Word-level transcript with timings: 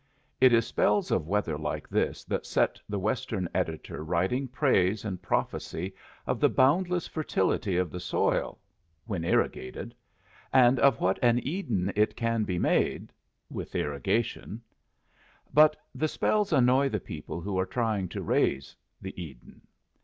It 0.39 0.51
is 0.51 0.65
spells 0.65 1.11
of 1.11 1.27
weather 1.27 1.59
like 1.59 1.87
this 1.87 2.23
that 2.23 2.47
set 2.47 2.79
the 2.89 2.97
Western 2.97 3.47
editor 3.53 4.03
writing 4.03 4.47
praise 4.47 5.05
and 5.05 5.21
prophecy 5.21 5.93
of 6.25 6.39
the 6.39 6.49
boundless 6.49 7.05
fertility 7.05 7.77
of 7.77 7.91
the 7.91 7.99
soil 7.99 8.57
when 9.05 9.23
irrigated, 9.23 9.93
and 10.51 10.79
of 10.79 10.99
what 11.01 11.19
an 11.21 11.39
Eden 11.47 11.93
it 11.95 12.15
can 12.15 12.45
be 12.45 12.57
made 12.57 13.13
with 13.47 13.75
irrigation; 13.75 14.63
but 15.53 15.77
the 15.93 16.07
spells 16.07 16.51
annoy 16.51 16.89
the 16.89 16.99
people 16.99 17.39
who 17.39 17.59
are 17.59 17.67
trying 17.67 18.09
to 18.09 18.23
raise 18.23 18.75
the 19.03 19.13
Eden. 19.21 19.61